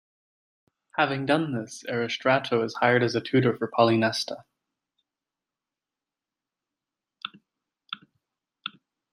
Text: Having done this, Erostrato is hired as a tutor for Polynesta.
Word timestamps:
Having 0.97 1.27
done 1.27 1.53
this, 1.53 1.83
Erostrato 1.87 2.65
is 2.65 2.73
hired 2.77 3.03
as 3.03 3.13
a 3.13 3.21
tutor 3.21 3.55
for 3.55 3.67
Polynesta. 3.67 4.45